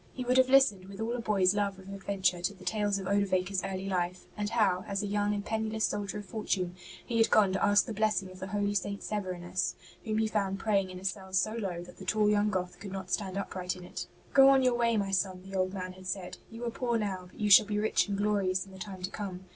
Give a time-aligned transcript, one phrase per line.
[0.15, 2.97] He would have listened with all a boy s love of adventure to the tales
[2.97, 6.75] of Odovaker' s early life, and how, as a young and penniless soldier of fortune,
[7.05, 9.03] he had gone to ask the blessing of the holy St.
[9.03, 12.79] Severinus, whom he found praying in a cell so low, that the tall young Goth
[12.79, 14.07] could not stand upright in it.
[14.33, 14.33] 24 ST.
[14.33, 16.97] BENEDICT ''Go on your way, my son/' the old man had said;'' you are poor
[16.97, 19.45] now, but you shall be rich and glorious in the time to come."